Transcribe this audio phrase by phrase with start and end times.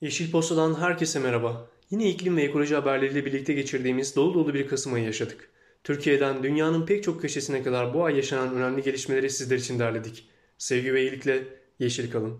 [0.00, 1.68] Yeşil Posta'dan herkese merhaba.
[1.90, 5.50] Yine iklim ve ekoloji haberleriyle birlikte geçirdiğimiz dolu dolu bir Kasım ayı yaşadık.
[5.84, 10.28] Türkiye'den dünyanın pek çok köşesine kadar bu ay yaşanan önemli gelişmeleri sizler için derledik.
[10.58, 11.44] Sevgi ve iyilikle
[11.78, 12.38] yeşil kalın.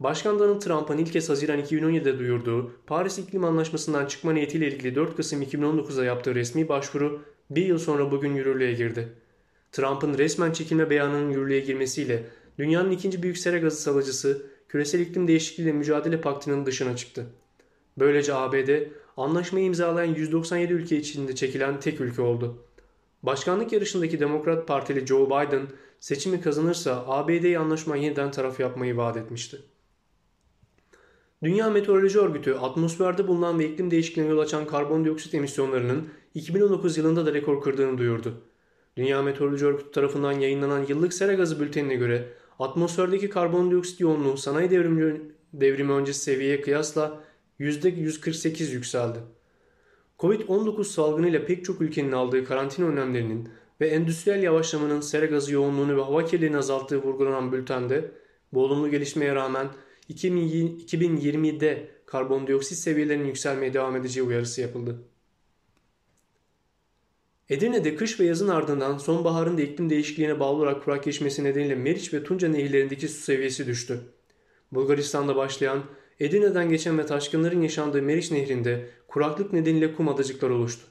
[0.00, 5.16] Başkan Donald Trump'ın ilk kez Haziran 2017'de duyurduğu Paris İklim Anlaşması'ndan çıkma niyetiyle ilgili 4
[5.16, 9.08] Kasım 2019'da yaptığı resmi başvuru bir yıl sonra bugün yürürlüğe girdi.
[9.72, 12.26] Trump'ın resmen çekilme beyanının yürürlüğe girmesiyle
[12.58, 17.26] dünyanın ikinci büyük sera gazı salıcısı küresel iklim değişikliğiyle mücadele paktının dışına çıktı.
[17.98, 18.68] Böylece ABD
[19.16, 22.58] anlaşmayı imzalayan 197 ülke içinde çekilen tek ülke oldu.
[23.22, 25.66] Başkanlık yarışındaki Demokrat Partili Joe Biden
[26.00, 29.62] seçimi kazanırsa ABD'yi anlaşma yeniden taraf yapmayı vaat etmişti.
[31.42, 37.34] Dünya Meteoroloji Örgütü atmosferde bulunan ve iklim değişikliğine yol açan karbondioksit emisyonlarının 2019 yılında da
[37.34, 38.34] rekor kırdığını duyurdu.
[38.96, 42.28] Dünya Meteoroloji Örgütü tarafından yayınlanan yıllık sera gazı bültenine göre
[42.60, 45.20] atmosferdeki karbondioksit yoğunluğu sanayi devrimi,
[45.52, 47.20] devrimi öncesi seviyeye kıyasla
[47.60, 49.18] %148 yükseldi.
[50.18, 53.48] Covid-19 salgınıyla pek çok ülkenin aldığı karantina önlemlerinin
[53.80, 58.10] ve endüstriyel yavaşlamanın sera gazı yoğunluğunu ve hava kirliliğini azalttığı vurgulanan bültende
[58.52, 59.68] bu olumlu gelişmeye rağmen
[60.10, 65.09] 2020'de karbondioksit seviyelerinin yükselmeye devam edeceği uyarısı yapıldı.
[67.50, 72.14] Edirne'de kış ve yazın ardından sonbaharın da iklim değişikliğine bağlı olarak kurak geçmesi nedeniyle Meriç
[72.14, 74.00] ve Tunca nehirlerindeki su seviyesi düştü.
[74.72, 75.82] Bulgaristan'da başlayan
[76.20, 80.82] Edirne'den geçen ve taşkınların yaşandığı Meriç Nehri'nde kuraklık nedeniyle kum adacıklar oluştu.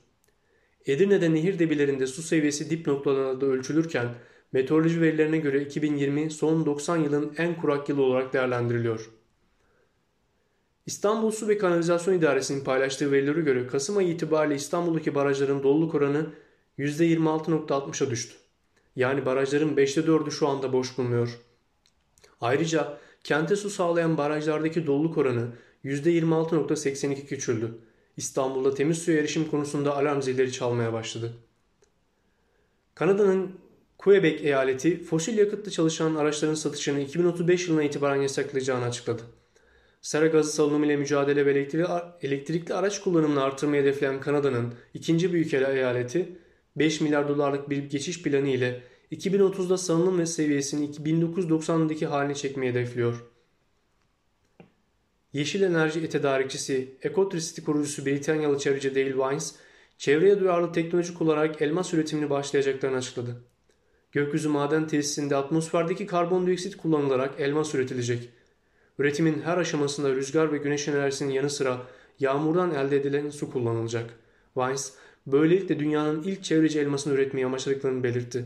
[0.86, 4.08] Edirne'de nehir debilerinde su seviyesi dip noktalarında ölçülürken
[4.52, 9.10] meteoroloji verilerine göre 2020 son 90 yılın en kurak yılı olarak değerlendiriliyor.
[10.86, 16.26] İstanbul Su ve Kanalizasyon İdaresi'nin paylaştığı verilere göre Kasım ayı itibariyle İstanbul'daki barajların doluluk oranı
[16.80, 18.36] %26.60'a düştü.
[18.96, 21.40] Yani barajların 5'te 4'ü şu anda boş bulunuyor.
[22.42, 25.48] Ayrıca kente su sağlayan barajlardaki doluluk oranı
[25.86, 27.78] %26.82 küçüldü.
[28.18, 31.34] İstanbul'da temiz suya erişim konusunda alarm zilleri çalmaya başladı.
[32.96, 33.52] Kanada'nın
[33.98, 39.22] Quebec eyaleti fosil yakıtlı çalışan araçların satışını 2035 yılına itibaren yasaklayacağını açıkladı.
[40.02, 41.52] Sera gazı salınımı ile mücadele ve
[42.22, 46.30] elektrikli araç kullanımını artırmayı hedefleyen Kanada'nın ikinci büyük eyaleti
[46.76, 53.26] 5 milyar dolarlık bir geçiş planı ile 2030'da salınım ve seviyesini 1990'daki haline çekmeyi hedefliyor.
[55.34, 59.56] Yeşil enerji tedarikçisi Ecotricity kurucusu Britanyalı çevreci Dale Vines,
[59.98, 63.44] çevreye duyarlı teknoloji kullanarak elmas üretimini başlayacaklarını açıkladı.
[64.12, 68.30] Gökyüzü maden tesisinde atmosferdeki karbondioksit kullanılarak elmas üretilecek.
[69.00, 71.82] Üretimin her aşamasında rüzgar ve güneş enerjisinin yanı sıra
[72.20, 74.10] yağmurdan elde edilen su kullanılacak.
[74.58, 74.94] Vines,
[75.32, 78.46] böylelikle dünyanın ilk çevreci elmasını üretmeyi amaçladıklarını belirtti.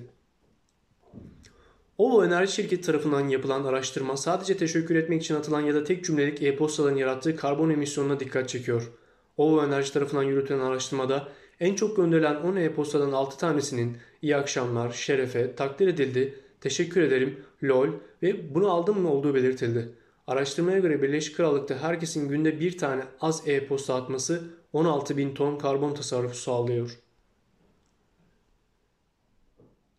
[1.98, 6.44] Ovo Enerji Şirketi tarafından yapılan araştırma sadece teşekkür etmek için atılan ya da tek cümlelik
[6.44, 8.92] e-postaların yarattığı karbon emisyonuna dikkat çekiyor.
[9.38, 11.28] Ovo Enerji tarafından yürütülen araştırmada
[11.60, 17.88] en çok gönderilen 10 e-postadan 6 tanesinin iyi akşamlar, şerefe, takdir edildi, teşekkür ederim, lol
[18.24, 19.90] ve bunu aldım mı olduğu belirtildi.
[20.28, 24.44] Araştırmaya göre Birleşik Krallık'ta herkesin günde bir tane az e-posta atması
[24.74, 27.00] 16 bin ton karbon tasarrufu sağlıyor.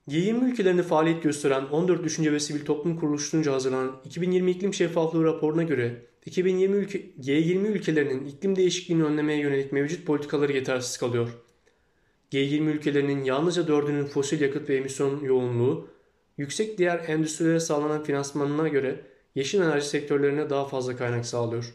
[0.08, 5.62] G20 ülkelerinde faaliyet gösteren 14 düşünce ve sivil toplum kuruluşunca hazırlanan 2020 iklim şeffaflığı raporuna
[5.62, 11.28] göre 2020 ülke, G20 ülkelerinin iklim değişikliğini önlemeye yönelik mevcut politikaları yetersiz kalıyor.
[12.32, 15.88] G20 ülkelerinin yalnızca dördünün fosil yakıt ve emisyon yoğunluğu,
[16.38, 19.00] yüksek diğer endüstrilere sağlanan finansmanına göre
[19.34, 21.74] yeşil enerji sektörlerine daha fazla kaynak sağlıyor.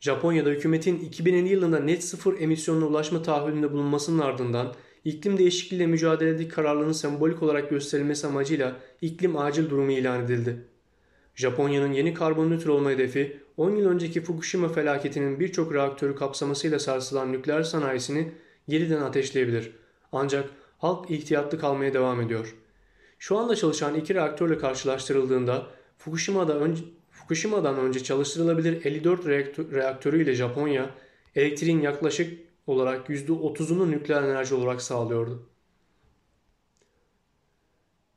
[0.00, 4.74] Japonya'da hükümetin 2050 yılında net sıfır emisyonuna ulaşma taahhüdünde bulunmasının ardından
[5.04, 10.64] iklim değişikliğiyle mücadeledeki kararlılığının sembolik olarak gösterilmesi amacıyla iklim acil durumu ilan edildi.
[11.34, 17.32] Japonya'nın yeni karbon nötr olma hedefi 10 yıl önceki Fukushima felaketinin birçok reaktörü kapsamasıyla sarsılan
[17.32, 18.32] nükleer sanayisini
[18.66, 19.72] yeniden ateşleyebilir.
[20.12, 22.54] Ancak halk ihtiyatlı kalmaya devam ediyor.
[23.18, 25.66] Şu anda çalışan iki reaktörle karşılaştırıldığında
[25.98, 26.82] Fukushima'da önce,
[27.16, 30.90] Fukushima'dan önce çalıştırılabilir 54 reaktör, reaktörüyle Japonya
[31.34, 35.48] elektriğin yaklaşık olarak %30'unu nükleer enerji olarak sağlıyordu.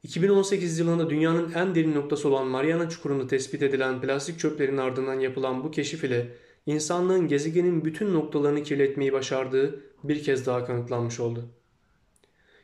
[0.04, 5.64] 2018 yılında dünyanın en derin noktası olan Mariana Çukuru'nda tespit edilen plastik çöplerin ardından yapılan
[5.64, 6.28] bu keşif ile
[6.66, 11.50] insanlığın gezegenin bütün noktalarını kirletmeyi başardığı bir kez daha kanıtlanmış oldu.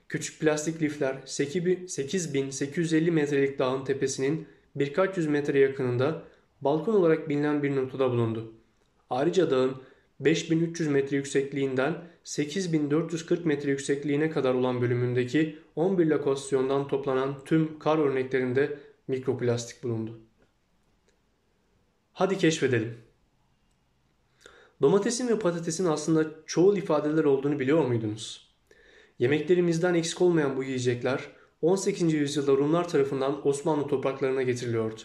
[0.09, 6.21] Küçük plastik lifler 8850 metrelik dağın tepesinin birkaç yüz metre yakınında
[6.61, 8.53] balkon olarak bilinen bir noktada bulundu.
[9.09, 9.75] Ayrıca dağın
[10.19, 18.79] 5300 metre yüksekliğinden 8440 metre yüksekliğine kadar olan bölümündeki 11 lokasyondan toplanan tüm kar örneklerinde
[19.07, 20.19] mikroplastik bulundu.
[22.13, 22.97] Hadi keşfedelim.
[24.81, 28.49] Domatesin ve patatesin aslında çoğul ifadeler olduğunu biliyor muydunuz?
[29.19, 31.19] Yemeklerimizden eksik olmayan bu yiyecekler
[31.61, 32.13] 18.
[32.13, 35.01] yüzyılda Rumlar tarafından Osmanlı topraklarına getiriliyordu.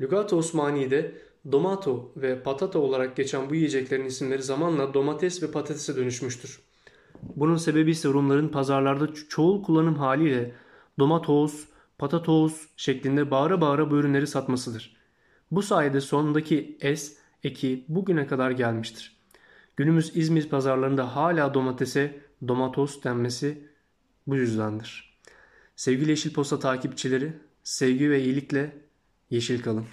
[0.00, 1.14] Lügat-ı Osmani'de
[1.52, 6.60] domato ve patata olarak geçen bu yiyeceklerin isimleri zamanla domates ve patatese dönüşmüştür.
[7.36, 10.54] Bunun sebebi ise Rumların pazarlarda çoğul kullanım haliyle
[10.98, 11.64] domatos,
[11.98, 14.96] patatos şeklinde bağıra bağıra bu ürünleri satmasıdır.
[15.50, 19.16] Bu sayede sondaki es eki bugüne kadar gelmiştir.
[19.76, 23.68] Günümüz İzmir pazarlarında hala domatese domatos denmesi
[24.26, 25.11] bu yüzdendir.
[25.76, 27.32] Sevgili Yeşil Posta takipçileri,
[27.62, 28.76] sevgi ve iyilikle
[29.30, 29.86] yeşil kalın.